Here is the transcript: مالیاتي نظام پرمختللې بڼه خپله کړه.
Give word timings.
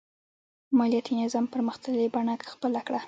مالیاتي 0.77 1.13
نظام 1.23 1.45
پرمختللې 1.53 2.07
بڼه 2.15 2.33
خپله 2.51 2.79
کړه. 2.87 2.99